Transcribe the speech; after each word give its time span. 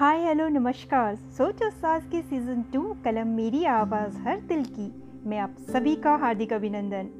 हाय, 0.00 0.24
hello, 0.24 0.48
नमस्कार। 0.48 1.14
सोचो 1.14 1.70
सास 1.70 2.04
के 2.04 2.22
सीज़न 2.22 2.62
टू 2.62 2.96
कलम 3.04 3.26
मेरी 3.26 3.64
आवाज़ 3.64 4.18
हर 4.18 4.40
दिल 4.40 4.64
की। 4.64 5.02
मैं 5.28 5.38
आप 5.38 5.56
सभी 5.58 5.96
का 5.96 6.14
हार्दिक 6.14 6.52
अभिनंदन। 6.52 7.10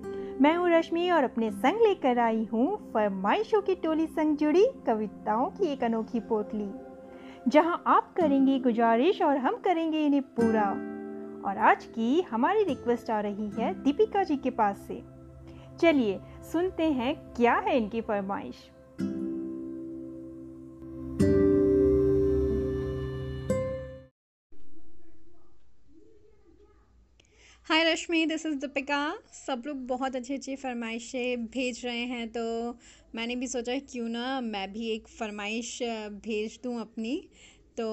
मैं 0.41 0.57
हूँ 0.57 0.71
रश्मि 0.71 1.11
और 1.11 1.25
अपने 1.25 1.51
संग 1.51 1.81
लेकर 1.83 2.19
आई 2.19 2.49
हूँ 2.53 2.93
फरमाइशों 2.93 3.63
की 3.63 3.75
टोली 3.75 4.07
संग 4.07 4.37
जुड़ी 4.37 4.67
कविताओं 4.87 5.47
की 5.47 5.67
एक 5.67 5.85
अनोखी 5.85 6.21
पोटली 6.21 6.71
जहाँ 7.49 7.83
आप 7.87 8.15
करेंगे 8.17 8.59
गुजारिश 8.59 9.23
और 9.23 9.37
हम 9.37 9.57
करेंगे 9.57 10.07
इन्हें 10.07 10.23
पूरा। 10.23 10.71
और 11.51 11.59
आज 11.59 11.85
की 11.85 12.21
हमारी 12.21 12.65
रिक्वेस्ट 12.65 13.11
आ 13.11 13.21
रही 13.21 13.49
है 13.49 13.83
दीपिका 13.83 14.23
जी 14.23 14.37
के 14.37 14.51
पास 14.51 14.79
से। 14.89 15.03
चलिए, 15.81 16.21
सुनते 16.53 16.93
हैं 16.93 17.15
क्या 17.15 17.55
है 17.55 17.77
इनकी 17.77 18.01
फरमाइश। 18.01 18.71
रश्मि 27.91 28.25
दिस 28.27 28.45
इज़ 28.47 28.55
दीपिका 28.57 28.99
सब 29.35 29.63
लोग 29.67 29.77
बहुत 29.87 30.17
अच्छी 30.17 30.35
अच्छी 30.35 30.55
फरमाइशें 30.57 31.47
भेज 31.47 31.81
रहे 31.85 32.05
हैं 32.07 32.29
तो 32.29 32.43
मैंने 33.15 33.37
भी 33.37 33.47
सोचा 33.49 33.79
क्यों 33.91 34.09
ना 34.09 34.41
मैं 34.41 34.73
भी 34.73 34.91
एक 34.91 35.09
फरमाइश 35.09 35.79
भेज 36.25 36.59
दूँ 36.65 36.79
अपनी। 36.81 37.17
तो 37.77 37.89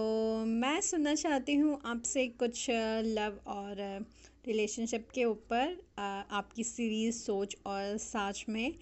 मैं 0.45 0.79
सुनना 0.81 1.13
चाहती 1.15 1.55
हूँ 1.55 1.79
आपसे 1.85 2.27
कुछ 2.39 2.65
लव 3.07 3.39
और 3.47 3.75
रिलेशनशिप 4.47 5.07
के 5.15 5.25
ऊपर 5.25 5.77
आपकी 5.99 6.63
सीरीज़ 6.63 7.15
सोच 7.15 7.55
और 7.65 7.97
साच 7.99 8.45
में। 8.49 8.73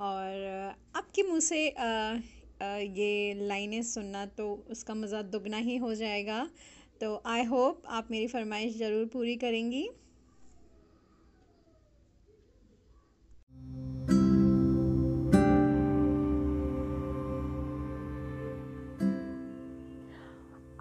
और 0.00 0.74
आपके 0.96 1.22
मुँह 1.22 1.40
से 1.42 1.64
ये 1.66 3.34
लाइनें 3.48 3.82
सुनना 3.84 4.26
तो 4.38 4.52
उसका 4.70 4.94
मज़ा 4.94 5.22
दुगना 5.24 5.56
ही 5.58 5.76
हो 5.78 5.94
जाएगा। 5.94 6.46
तो 7.00 7.22
आई 7.26 7.44
होप 7.44 7.82
आप 7.88 8.08
मेरी 8.10 8.26
फरमाइश 8.28 8.78
ज़रूर 8.78 9.04
पूरी 9.12 9.36
करेंगी। 9.36 9.88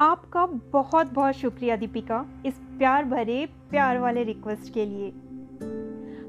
आपका 0.01 0.45
बहुत 0.45 1.13
बहुत 1.13 1.33
शुक्रिया, 1.33 1.75
दीपिका, 1.75 2.25
इस 2.45 2.61
प्यार 2.77 3.05
भरे, 3.05 3.49
प्यार 3.69 3.99
वाले 3.99 4.23
रिक्वेस्ट 4.23 4.73
के 4.73 4.85
लिए। 4.85 5.09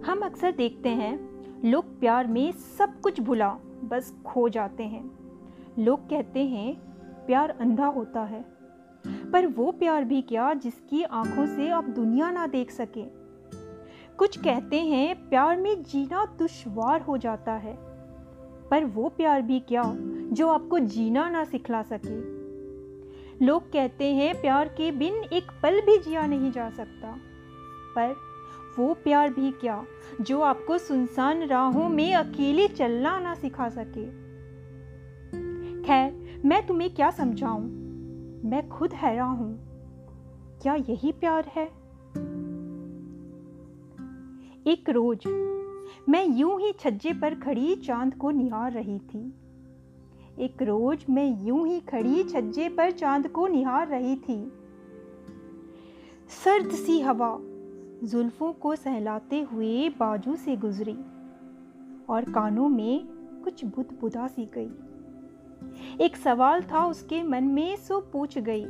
हम 0.06 0.20
अक्सर 0.22 0.52
देखते 0.52 0.88
हैं, 0.88 1.42
लोग 1.64 2.00
प्यार 2.00 2.26
में 2.26 2.52
सब 2.52 3.00
कुछ 3.00 3.20
भुला, 3.20 3.58
बस 3.84 4.16
खो 4.26 4.48
जाते 4.48 4.82
हैं। 4.82 5.10
लोग 5.78 6.10
कहते 6.10 6.40
हैं, 6.40 6.76
प्यार 7.26 7.50
अंधा 7.50 7.86
होता 7.86 8.20
है। 8.20 8.44
पर 9.32 9.46
वो 9.46 9.72
प्यार 9.72 10.04
भी 10.04 10.22
क्या 10.22 10.54
जिसकी 10.54 11.02
आँखों 11.02 11.46
से 11.46 11.68
आप 11.68 11.84
दुनिया 11.84 12.30
ना 12.30 12.46
देख 12.46 12.70
सके? 12.70 13.04
कुछ 14.16 14.38
कहते 14.38 14.80
हैं, 14.80 15.28
प्यार 15.28 15.56
में 15.56 15.82
जीना 15.82 16.36
दुश्वार 16.38 17.00
हो 17.00 17.18
जाता 17.18 17.52
है। 17.52 17.78
पर 18.70 18.84
वो 18.84 19.08
प्यार 19.08 19.42
भी 19.42 19.60
क्या 19.60 19.82
जो 20.32 20.48
आपको 20.48 20.78
जीना 20.78 21.28
ना 21.28 21.44
सिखला 21.44 21.82
सके? 21.82 22.31
लोग 23.42 23.72
कहते 23.72 24.14
हैं, 24.14 24.40
प्यार 24.40 24.68
के 24.68 24.92
बिन 24.92 25.14
एक 25.14 25.50
पल 25.62 25.80
भी 25.80 25.98
जिया 25.98 26.26
नहीं 26.26 26.52
जा 26.52 26.70
सकता। 26.70 27.16
पर 27.98 28.16
वो 28.78 28.94
प्यार 28.94 29.32
भी 29.32 29.50
क्या, 29.50 29.84
जो 30.20 30.40
आपको 30.40 30.78
सुनसान 30.78 31.42
राहों 31.42 31.88
में 31.88 32.14
अकेले 32.14 32.68
चलना 32.68 33.18
ना 33.18 33.34
सिखा 33.34 33.68
सके? 33.68 34.06
खैर, 35.82 36.40
मैं 36.44 36.66
तुम्हें 36.66 36.94
क्या 36.94 37.10
समझाऊं? 37.10 37.62
मैं 38.50 38.68
खुद 38.68 38.92
हैरान 38.92 39.36
हूँ। 39.36 39.72
क्या 40.62 40.74
यही 40.74 41.12
प्यार 41.12 41.44
है? 41.44 41.66
एक 44.66 44.90
रोज 44.90 45.26
मैं 46.08 46.26
यूँ 46.26 46.60
ही 46.60 46.72
छज्जे 46.72 47.12
पर 47.12 47.34
खड़ी 47.34 47.76
चाँद 47.76 48.14
को 48.14 48.30
निहार 48.30 48.72
रही 48.72 48.98
थी। 48.98 49.34
एक 50.38 50.62
रोज 50.62 51.04
मैं 51.10 51.44
यूँ 51.44 51.66
ही 51.68 51.80
खड़ी 51.80 52.22
छज्जे 52.24 52.68
पर 52.68 52.90
चाँद 52.90 53.28
को 53.28 53.46
निहार 53.46 53.88
रही 53.88 54.16
थी। 54.16 54.52
सर्द 56.44 56.70
सी 56.70 57.00
हवा 57.00 57.36
जुल्फों 58.04 58.52
को 58.52 58.76
सहलाते 58.76 59.40
हुए 59.40 59.88
बाजू 59.88 60.36
से 60.36 60.56
गुजरी 60.56 60.96
और 62.08 62.30
कानों 62.34 62.68
में 62.68 63.06
कुछ 63.44 63.64
बुद 63.64 63.96
बुदा 64.00 64.26
सी 64.26 64.48
गई। 64.54 64.70
एक 66.04 66.16
सवाल 66.16 66.62
था 66.62 66.84
उसके 66.86 67.22
मन 67.22 67.44
में, 67.44 67.76
सो 67.76 68.00
पूछ 68.00 68.38
गई, 68.38 68.64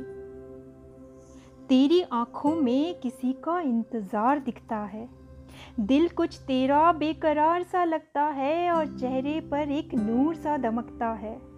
तेरी 1.69 2.01
आँखों 2.01 2.55
में 2.55 2.99
किसी 2.99 3.33
का 3.33 3.59
इंतज़ार 3.59 4.39
दिखता 4.39 4.77
है? 4.77 5.09
दिल 5.79 6.07
कुछ 6.09 6.37
तेरा 6.37 6.91
बेकरार 6.91 7.63
सा 7.63 7.83
लगता 7.83 8.23
है 8.23 8.71
और 8.71 8.97
चेहरे 8.99 9.39
पर 9.41 9.71
एक 9.71 9.93
नूर 9.95 10.35
सा 10.35 10.57
दमकता 10.57 11.11
है? 11.13 11.52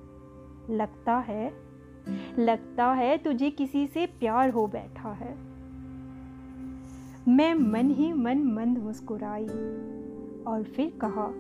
लगता 0.70 1.18
है 1.18 1.66
लगता 2.40 2.92
है 2.92 3.18
तुझे 3.18 3.52
किसी 3.52 3.88
से 3.88 4.06
प्यार 4.06 4.50
हो 4.50 4.68
बैठा 4.68 5.10
है। 5.10 5.36
मैं 7.28 7.54
मन 7.54 7.90
ही 7.90 8.14
मन 8.14 8.44
मंद 8.44 8.78
मुस्कुराई 8.78 9.48
और 10.48 10.64
फिर 10.76 11.00
कहा, 11.04 11.34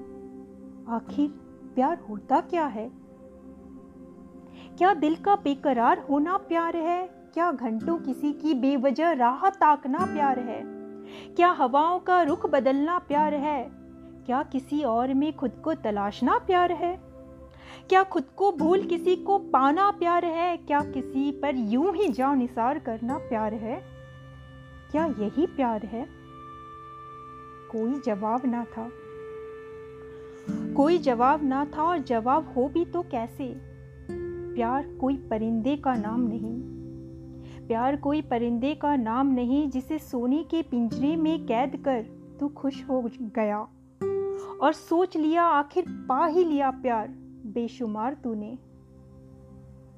आखिर 0.95 1.29
प्यार 1.75 1.99
होता 2.09 2.41
क्या 2.41 2.65
है? 2.65 2.91
क्या 4.77 4.93
दिल 4.93 5.15
का 5.15 5.35
बेकरार 5.35 5.99
होना 5.99 6.37
प्यार 6.37 6.77
है? 6.77 7.07
क्या 7.33 7.51
घंटों 7.51 7.97
किसी 7.97 8.33
की 8.33 8.53
बेवजह 8.53 9.11
राह 9.11 9.49
ताकना 9.49 9.99
प्यार 9.99 10.39
है? 10.39 10.61
क्या 11.35 11.51
हवाओं 11.51 11.99
का 11.99 12.21
रुख 12.21 12.49
बदलना 12.49 12.99
प्यार 12.99 13.33
है? 13.33 13.71
क्या 14.25 14.43
किसी 14.43 14.83
और 14.83 15.13
में 15.13 15.35
खुद 15.35 15.51
को 15.63 15.73
तलाशना 15.73 16.37
प्यार 16.37 16.71
है? 16.71 17.04
क्या 17.89 18.03
खुद 18.03 18.23
को 18.37 18.51
भूल 18.51 18.83
किसी 18.83 19.15
को 19.15 19.37
पाना 19.37 19.91
प्यार 19.91 20.25
है? 20.25 20.57
क्या 20.57 20.79
किसी 20.79 21.31
पर 21.31 21.55
यूँ 21.55 21.95
ही 21.95 22.09
जान 22.09 22.37
निसार 22.37 22.79
करना 22.79 23.17
प्यार 23.17 23.53
है? 23.53 23.83
क्या 24.91 25.05
यही 25.05 25.47
प्यार 25.47 25.85
है? 25.85 26.07
कोई 27.71 28.01
जवाब 28.05 28.41
ना 28.45 28.65
था। 28.65 28.89
कोई 30.49 30.97
जवाब 30.97 31.43
ना 31.43 31.65
था 31.65 31.83
और 31.83 31.97
जवाब 31.97 32.53
हो 32.57 32.67
भी 32.67 32.85
तो 32.85 33.01
कैसे? 33.01 33.55
प्यार 34.55 34.87
कोई 35.01 35.15
परिंदे 35.15 35.75
का 35.75 35.93
नाम 35.93 36.21
नहीं। 36.21 36.61
प्यार 37.67 37.95
कोई 37.95 38.21
परिंदे 38.21 38.75
का 38.75 38.95
नाम 38.95 39.27
नहीं 39.27 39.69
जिसे 39.69 39.99
सोने 39.99 40.43
के 40.43 40.61
पिंजरे 40.61 41.15
में 41.15 41.45
कैद 41.45 41.75
कर 41.75 42.05
तू 42.39 42.47
खुश 42.47 42.83
हो 42.89 43.09
गया। 43.21 43.59
और 44.61 44.73
सोच 44.73 45.17
लिया, 45.17 45.43
आखिर 45.43 45.85
पा 45.87 46.25
ही 46.25 46.43
लिया 46.43 46.71
प्यार। 46.71 47.24
बेशुमार 47.55 48.13
तूने। 48.13 48.57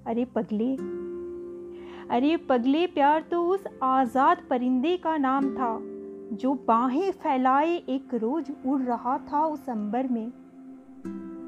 अरे 0.05 0.25
पगले। 0.25 0.71
अरे 2.09 2.35
पगले 2.49 2.85
प्यार 2.87 3.21
तो 3.21 3.43
उस 3.45 3.63
आज़ाद 3.83 4.41
परिंदे 4.49 4.95
का 4.97 5.17
नाम 5.17 5.49
था, 5.55 5.77
जो 6.33 6.53
बाहें 6.67 7.11
फैलाए 7.13 7.75
एक 7.89 8.13
रोज 8.13 8.51
उड़ 8.65 8.81
रहा 8.81 9.17
था 9.27 9.45
उस 9.45 9.69
अंबर 9.69 10.07
में। 10.07 10.27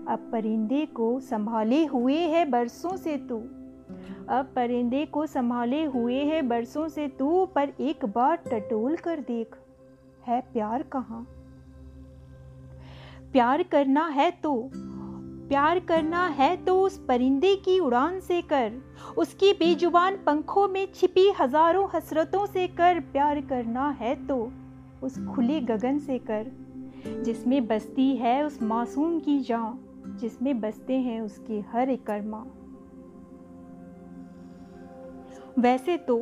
अब 0.08 0.30
परिंदे 0.32 0.86
को 0.86 1.20
संभाले 1.20 1.86
हुए 1.86 2.18
है 2.28 2.46
बरसों 2.46 2.96
से 2.98 3.18
तू। 3.30 3.38
अब 4.30 4.52
परिंदे 4.56 5.06
को 5.06 5.26
संभाले 5.26 5.84
हुए 5.86 6.18
है 6.24 6.42
बरसों 6.42 6.88
से 6.88 7.08
तू, 7.10 7.46
पर 7.46 7.74
एक 7.82 8.06
बार 8.06 8.36
टटोल 8.48 8.96
कर 8.98 9.20
देख, 9.20 9.56
है 10.28 10.42
प्यार 10.54 10.84
कहाँ? 10.84 11.26
प्यार 13.32 13.64
करना 13.64 14.06
है 14.08 14.30
तो 14.44 14.54
प्यार 15.50 15.80
करना 15.80 16.26
है 16.30 16.56
तो 16.66 16.80
उस 16.82 16.98
परिंदे 17.08 17.56
की 17.58 17.80
उड़ान 17.80 18.20
से 18.20 18.42
कर। 18.44 18.72
उसकी 19.18 19.52
बेजुबान 19.54 20.18
पंखों 20.26 20.68
में 20.68 20.86
छिपी 20.94 21.30
हज़ारों 21.40 21.88
हसरतों 21.96 22.46
से 22.46 22.68
कर। 22.70 23.00
प्यार 23.12 23.42
करना 23.42 23.90
है 24.00 24.16
तो 24.28 24.38
उस 25.04 25.18
खुले 25.26 25.60
गगन 25.62 26.00
से 26.00 26.18
कर। 26.30 26.52
जिसमें 27.24 27.68
बसती 27.68 28.16
है 28.16 28.42
उस 28.46 28.62
मासूम 28.64 29.20
की 29.20 29.40
जान 29.40 30.18
जिसमें 30.18 30.60
बसते 30.62 30.94
हैं 31.00 31.20
उसके 31.22 31.60
हर 31.72 31.90
एक 31.90 32.06
कर्मा 32.06 32.46
वैसे 35.60 35.98
तो 35.98 36.18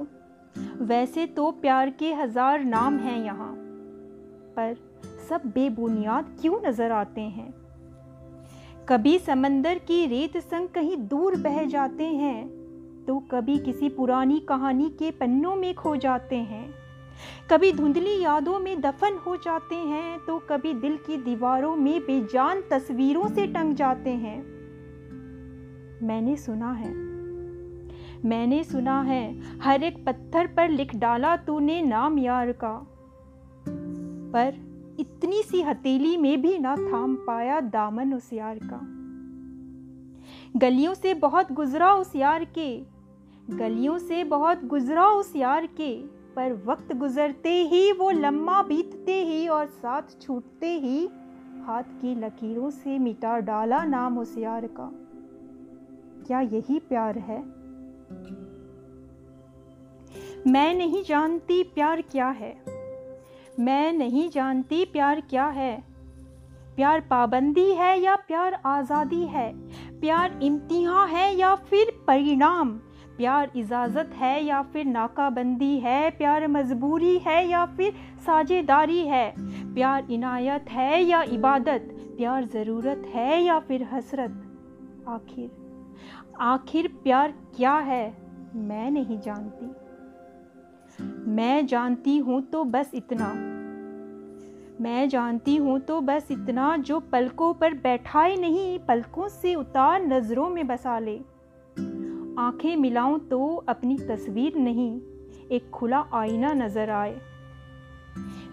वैसे 0.81 1.25
तो 1.27 1.49
प्यार 1.61 1.89
के 1.89 2.13
हज़ार 2.13 2.63
नाम 2.65 2.97
हैं 2.97 3.23
यहाँ, 3.25 3.53
पर 4.57 4.75
सब 5.29 5.41
बेबुनियाद 5.45 6.35
क्यों 6.41 6.59
नज़र 6.61 6.91
आते 6.91 7.21
हैं? 7.21 7.53
कभी 8.89 9.17
समंदर 9.19 9.77
की 9.77 10.05
रेत 10.05 10.37
संग 10.37 10.67
कहीं 10.67 10.95
दूर 11.07 11.35
बह 11.35 11.63
जाते 11.63 12.03
हैं 12.03 12.47
तो 13.05 13.17
कभी 13.31 13.57
किसी 13.57 13.89
पुरानी 13.89 14.39
कहानी 14.39 14.89
के 14.89 15.09
पन्नों 15.11 15.55
में 15.55 15.73
खो 15.75 15.95
जाते 15.95 16.35
हैं। 16.35 16.69
कभी 17.51 17.71
धुंधली 17.71 18.21
यादों 18.21 18.59
में 18.59 18.79
दफन 18.81 19.17
हो 19.25 19.35
जाते 19.35 19.75
हैं 19.75 20.19
तो 20.19 20.37
कभी 20.39 20.73
दिल 20.73 20.95
की 20.97 21.17
दीवारों 21.17 21.75
में 21.75 21.99
बेजान 22.01 22.61
तस्वीरों 22.71 23.27
से 23.27 23.47
टंग 23.47 23.75
जाते 23.75 24.09
हैं। 24.09 24.37
मैंने 26.03 26.35
सुना 26.37 26.71
है, 26.71 26.93
मैंने 28.25 28.63
सुना 28.63 29.01
है, 29.01 29.23
हर 29.59 29.83
एक 29.83 30.03
पत्थर 30.05 30.47
पर 30.47 30.69
लिख 30.69 30.95
डाला 30.95 31.35
तूने 31.37 31.81
नाम 31.81 32.19
यार 32.19 32.51
का। 32.51 32.75
पर 34.33 34.66
इतनी 34.99 35.43
सी 35.43 35.61
हथेली 35.61 36.17
में 36.17 36.41
भी 36.41 36.57
ना 36.57 36.75
थाम 36.75 37.15
पाया 37.15 37.59
दामन 37.59 38.13
उस 38.13 38.33
यार 38.33 38.59
का। 38.63 38.79
गलियों 40.59 40.93
से 40.93 41.13
बहुत 41.13 41.51
गुजरा 41.51 41.93
उस 41.93 42.15
यार 42.15 42.45
के, 42.45 42.77
गलियों 43.49 43.97
से 43.97 44.23
बहुत 44.23 44.65
गुजरा 44.65 45.09
उस 45.09 45.35
यार 45.35 45.65
के, 45.65 45.97
पर 46.35 46.63
वक्त 46.65 46.93
गुजरते 46.93 47.49
ही 47.49 47.91
वो 47.91 48.09
लम्मा 48.11 48.63
बीतते 48.63 49.23
ही 49.25 49.47
और 49.47 49.65
साथ 49.65 50.01
छूटते 50.21 50.79
ही 50.79 51.09
हाथ 51.65 51.83
की 51.83 52.15
लकीरों 52.15 52.69
से 52.69 52.99
मिटा 52.99 53.39
डाला 53.39 53.83
नाम 53.83 54.17
उस 54.17 54.37
यार 54.37 54.67
का। 54.67 54.91
क्या 56.27 56.41
यही 56.41 56.79
प्यार 56.79 57.17
है? 57.17 57.39
मैं 60.47 60.73
नहीं 60.75 61.03
जानती 61.03 61.63
प्यार 61.63 62.01
क्या 62.01 62.29
है। 62.29 62.76
मैं 63.59 63.93
नहीं 63.93 64.29
जानती 64.29 64.85
प्यार 64.85 65.21
क्या 65.21 65.45
है। 65.45 65.83
प्यार 66.75 66.99
पाबंदी 66.99 67.71
है 67.71 68.01
या 68.01 68.15
प्यार 68.15 68.53
आज़ादी 68.65 69.23
है? 69.25 69.51
प्यार 69.99 70.39
इम्तिहा 70.43 71.05
है 71.05 71.35
या 71.35 71.55
फिर 71.55 71.91
परिणाम? 72.07 72.69
प्यार 73.17 73.51
इजाज़त 73.55 74.09
है 74.13 74.45
या 74.45 74.61
फिर 74.61 74.85
नाकाबंदी 74.85 75.79
है? 75.79 76.09
प्यार 76.09 76.47
मजबूरी 76.47 77.17
है 77.17 77.47
या 77.47 77.65
फिर 77.65 77.93
साझेदारी 78.25 78.99
है? 79.07 79.33
प्यार 79.73 80.07
इनायत 80.11 80.69
है 80.69 81.03
या 81.03 81.23
इबादत? 81.23 81.87
प्यार 82.17 82.45
ज़रूरत 82.45 83.03
है 83.07 83.43
या 83.43 83.59
फिर 83.59 83.83
हसरत? 83.83 84.43
आखिर 85.07 85.49
आखिर 86.39 86.87
प्यार 86.87 87.31
क्या 87.55 87.73
है? 87.73 88.17
मैं 88.55 88.91
नहीं 88.91 89.19
जानती। 89.19 89.86
मैं 91.01 91.65
जानती 91.67 92.17
हूँ 92.17 92.41
तो 92.41 92.63
बस 92.63 92.91
इतना। 92.93 93.33
मैं 94.81 95.09
जानती 95.09 95.55
हूँ 95.55 95.79
तो 95.79 96.01
बस 96.01 96.27
इतना 96.31 96.77
जो 96.77 96.99
पलकों 96.99 97.53
पर 97.53 97.73
बैठाए 97.73 98.35
नहीं, 98.35 98.79
पलकों 98.79 99.27
से 99.27 99.55
उतार 99.55 100.05
नज़रों 100.05 100.49
में 100.49 100.67
बसा 100.67 100.99
ले। 100.99 101.17
आँखें 102.41 102.75
मिलाऊं 102.75 103.19
तो 103.19 103.55
अपनी 103.69 103.97
तस्वीर 103.97 104.55
नहीं, 104.55 105.01
एक 105.51 105.69
खुला 105.69 106.05
आईना 106.13 106.53
नज़र 106.53 106.89
आए। 106.89 107.21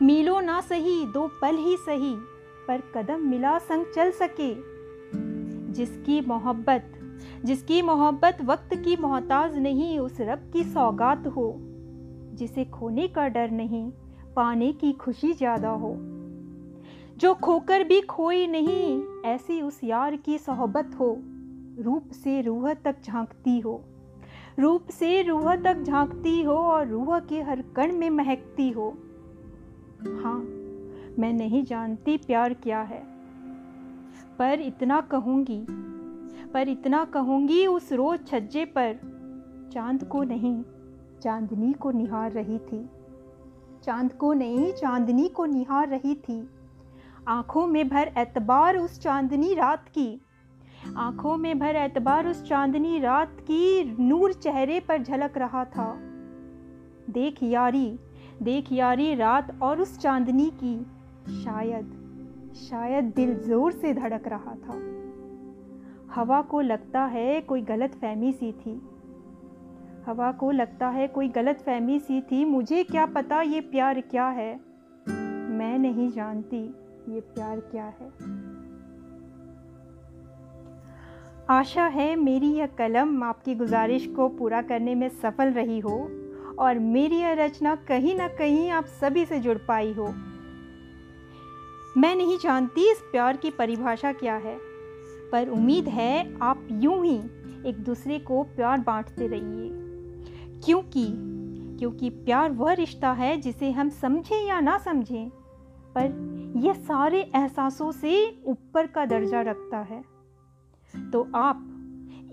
मिलो 0.02 0.40
ना 0.40 0.60
सही, 0.60 1.06
दो 1.06 1.26
पल 1.42 1.56
ही 1.56 1.76
सही, 1.76 2.14
पर 2.68 2.82
कदम 2.94 3.20
मिला 3.20 3.58
संग 3.58 3.84
चल 3.94 4.10
सके। 4.10 4.54
जिसकी 5.72 6.20
मोहब्बत 6.20 6.90
जिसकी 7.44 7.82
मोहब्बत 7.82 8.38
वक्त 8.42 8.74
की 8.74 8.96
मोहताज 8.96 9.58
नहीं, 9.58 9.98
उस 9.98 10.20
रब 10.20 10.50
की 10.52 10.64
सौगात 10.64 11.26
हो। 11.26 11.60
जिसे 12.34 12.64
खोने 12.64 13.08
का 13.08 13.28
डर 13.28 13.50
नहीं, 13.50 13.90
पाने 14.36 14.72
की 14.72 14.92
खुशी 14.92 15.32
ज़्यादा 15.32 15.70
हो। 15.70 15.96
जो 17.16 17.34
खोकर 17.34 17.84
भी 17.84 18.00
खोई 18.00 18.46
नहीं, 18.46 19.02
ऐसी 19.24 19.62
उस 19.62 19.80
यार 19.84 20.16
की 20.16 20.38
सोहबत 20.38 20.90
हो। 21.00 21.16
रूप 21.78 22.10
से 22.12 22.40
रूह 22.42 22.74
तक 22.74 22.96
झांकती 23.04 23.60
हो। 23.60 23.84
रूप 24.58 24.88
से 24.90 25.22
रूह 25.22 25.56
तक 25.56 25.82
झांकती 25.82 26.42
हो 26.42 26.54
और 26.54 26.88
रूह 26.88 27.18
के 27.18 27.40
हर 27.42 27.62
कण 27.76 27.92
में 27.92 28.10
महकती 28.10 28.70
हो। 28.70 28.88
हाँ 30.22 30.38
मैं 31.18 31.32
नहीं 31.32 31.64
जानती 31.64 32.16
प्यार 32.16 32.54
क्या 32.54 32.80
है। 32.80 33.02
पर 34.38 34.60
इतना 34.60 35.00
कहूँगी, 35.00 35.66
पर 36.54 36.68
इतना 36.68 37.04
कहूँगी 37.04 37.66
उस 37.66 37.92
रोज 37.92 38.26
छज्जे 38.26 38.64
पर, 38.64 38.98
चाँद 39.72 40.04
को 40.04 40.22
नहीं। 40.22 40.62
चांदनी 41.24 41.72
को 41.72 41.90
निहार 41.90 42.32
रही 42.32 42.58
थी। 42.58 42.90
चाँद 43.84 44.12
को 44.12 44.32
नहीं, 44.32 44.72
चांदनी 44.72 45.28
को 45.28 45.44
निहार 45.44 45.88
रही 45.88 46.14
थी। 46.14 46.48
आँखों 47.28 47.66
में 47.66 47.88
भर 47.88 48.12
एतबार 48.18 48.76
उस 48.76 49.00
चांदनी 49.00 49.54
रात 49.54 49.88
की। 49.88 50.20
आँखों 50.96 51.36
में 51.36 51.58
भर 51.58 51.76
एतबार 51.76 52.26
उस 52.26 52.48
चांदनी 52.48 52.98
रात 52.98 53.36
की। 53.40 53.96
नूर 54.04 54.32
चेहरे 54.32 54.80
पर 54.80 55.02
झलक 55.02 55.38
रहा 55.38 55.64
था। 55.64 55.96
देख 57.10 57.42
यारी 57.42 57.98
देख 58.42 58.72
यारी 58.72 59.14
रात 59.14 59.62
और 59.62 59.80
उस 59.80 59.98
चांदनी 59.98 60.52
की। 60.64 60.86
शायद 61.44 62.00
शायद 62.54 63.04
दिल 63.04 63.34
ज़ोर 63.34 63.72
से 63.72 63.94
धड़क 63.94 64.28
रहा 64.28 64.54
था। 64.54 64.80
हवा 66.14 66.42
को 66.42 66.60
लगता 66.60 67.04
है 67.04 67.40
कोई 67.40 67.62
गलत 67.62 67.94
फहमी 67.94 68.32
सी 68.32 68.52
थी। 68.52 68.88
हवा 70.06 70.32
को 70.32 70.50
लगता 70.50 70.88
है 70.88 71.06
कोई 71.08 71.28
गलत 71.28 71.60
फहमी 71.60 71.98
सी 71.98 72.20
थी, 72.20 72.44
मुझे 72.44 72.84
क्या 72.84 73.06
पता 73.06 73.40
ये 73.42 73.60
प्यार 73.60 74.00
क्या 74.00 74.26
है? 74.28 74.60
मैं 75.50 75.78
नहीं 75.78 76.10
जानती 76.12 76.62
ये 77.08 77.20
प्यार 77.20 77.60
क्या 77.60 77.84
है। 77.84 78.10
आशा 81.50 81.86
है 81.86 82.14
मेरी 82.16 82.52
यह 82.52 82.66
कलम 82.66 83.22
आपकी 83.22 83.54
गुजारिश 83.54 84.06
को 84.06 84.28
पूरा 84.28 84.62
करने 84.62 84.94
में 84.94 85.08
सफल 85.08 85.52
रही 85.52 85.78
हो, 85.78 86.10
और 86.58 86.78
मेरी 86.78 87.16
यह 87.16 87.32
रचना 87.32 87.74
कहीं 87.74 88.14
ना 88.16 88.28
कहीं 88.28 88.70
आप 88.70 88.84
सभी 89.00 89.24
से 89.24 89.40
जुड़ 89.40 89.58
पाई 89.58 89.92
हो। 89.92 90.06
मैं 91.96 92.14
नहीं 92.16 92.38
जानती 92.38 92.90
इस 92.90 93.00
प्यार 93.12 93.36
की 93.36 93.50
परिभाषा 93.50 94.12
क्या 94.12 94.36
है, 94.36 94.56
पर 95.32 95.48
उम्मीद 95.48 95.88
है 95.88 96.38
आप 96.42 96.68
यूँ 96.72 97.04
ही 97.04 97.16
एक 97.68 97.84
दूसरे 97.84 98.18
को 98.18 98.42
प्यार 98.42 98.78
बांटते 98.78 99.26
रहिए। 99.26 99.83
क्योंकि 100.64 101.06
क्योंकि 101.78 102.10
प्यार 102.10 102.52
वह 102.52 102.72
रिश्ता 102.72 103.12
है 103.12 103.36
जिसे 103.36 103.70
हम 103.70 103.88
समझें 103.88 104.46
या 104.46 104.60
ना 104.60 104.78
समझें, 104.78 105.28
पर 105.96 106.52
यह 106.56 106.72
सारे 106.72 107.20
एहसासों 107.20 107.92
से 107.92 108.42
ऊपर 108.46 108.86
का 108.86 109.04
दर्जा 109.06 109.40
रखता 109.40 109.78
है। 109.78 110.02
तो 111.12 111.26
आप 111.34 111.70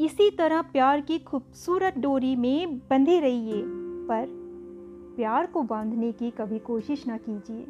इसी 0.01 0.29
तरह 0.29 0.61
प्यार 0.61 1.01
की 1.01 1.19
खूबसूरत 1.19 1.97
डोरी 1.97 2.35
में 2.35 2.77
बंधे 2.79 3.19
रहिए, 3.19 3.61
पर 4.07 4.25
प्यार 5.15 5.45
को 5.45 5.63
बांधने 5.63 6.11
की 6.11 6.31
कभी 6.31 6.59
कोशिश 6.59 7.07
ना 7.07 7.17
कीजिए। 7.17 7.65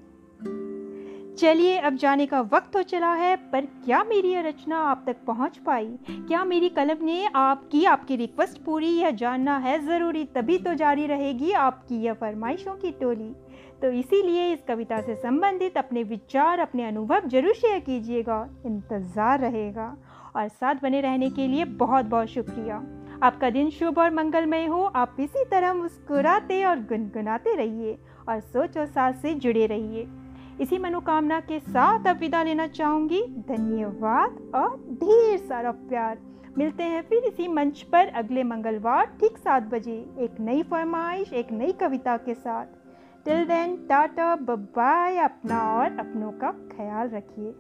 चलिए, 1.42 1.78
अब 1.78 1.96
जाने 1.96 2.26
का 2.26 2.40
वक्त 2.42 2.76
हो 2.76 2.82
चला 2.84 3.14
है, 3.14 3.36
पर 3.36 3.66
क्या 3.86 4.04
मेरी 4.04 4.30
यह 4.30 4.42
रचना 4.42 4.80
आप 4.80 5.04
तक 5.08 5.24
पहुँच 5.28 5.58
पाई? 5.58 5.88
क्या 6.10 6.44
मेरी 6.46 6.70
कलम 6.70 7.04
ने 7.06 7.26
आपकी 7.26 7.86
आपकी 7.86 8.16
रिक्वेस्ट 8.16 8.62
पूरी 8.64 8.88
यह 8.88 9.12
जानना 9.12 9.58
है 9.58 9.80
ज़रूरी 9.86 10.24
तभी 10.26 10.58
तो 10.58 10.74
जारी 10.74 11.08
रहेगी 11.08 11.52
आपकी 11.52 11.96
यह 11.96 12.14
फरमाइशों 12.14 12.76
की 12.76 12.92
टोली? 12.92 13.32
तो 13.82 13.92
इसीलिए 13.92 14.54
इस 14.54 14.60
कविता 14.68 15.02
से 15.02 15.16
संबंधित 15.16 15.78
अपने 15.78 16.04
विचार, 16.04 16.60
अपने 16.60 16.86
अनुभव 16.86 17.28
ज़रूर 17.28 17.54
शेयर 17.54 17.80
कीजिएगा, 17.80 18.48
इंतज़ार 18.66 19.40
रहेगा। 19.40 19.96
और 20.36 20.48
साथ 20.48 20.76
बने 20.76 21.02
रहने 21.02 21.30
के 21.30 21.48
लिए 21.48 21.66
बहुत 21.66 22.06
बहुत 22.06 22.28
शुक्रिया। 22.28 22.76
आपका 23.24 23.50
दिन 23.50 23.70
शुभ 23.70 24.00
और 24.00 24.14
मंगलमय 24.14 24.66
हो। 24.66 24.84
आप 24.86 25.16
इसी 25.20 25.46
तरह 25.46 25.74
मुस्कुराते 25.74 26.64
और 26.64 26.80
गुनगुनाते 26.80 27.56
रहिए 27.56 27.98
और 28.30 28.40
सोच 28.40 28.78
और 28.78 28.86
साथ 28.86 29.14
से 29.14 29.34
जुड़े 29.34 29.66
रहिए। 29.66 30.08
इसी 30.60 30.78
मनोकामना 30.78 31.40
के 31.40 31.60
साथ 31.60 32.08
अब 32.08 32.18
विदा 32.18 32.44
लेना 32.44 32.68
चाहूँगी। 32.68 33.22
धन्यवाद 33.48 34.52
और 34.56 34.76
ढेर 34.94 35.38
सारा 35.38 35.72
प्यार। 35.72 36.18
मिलते 36.58 36.84
हैं 36.84 37.02
फिर 37.02 37.24
इसी 37.24 37.48
मंच 37.48 37.82
पर 37.82 38.08
अगले 38.08 38.44
मंगलवार 38.44 39.06
ठीक 39.20 39.38
सात 39.38 39.64
बजे 39.64 39.94
एक 40.20 40.40
नई 40.40 40.64
फरमाइश, 40.64 41.34
एक 41.34 41.52
नई 41.52 41.72
कविता 41.72 42.18
के 42.18 42.34
साथ। 42.34 42.66
टिल 43.26 43.46
देन 43.46 43.76
टाटा 43.90 44.36
बाय 44.36 45.18
अपना 45.18 45.60
और 45.74 45.98
अपनों 46.00 46.32
का 46.32 46.52
ख्याल 46.52 47.10
रखिए। 47.10 47.54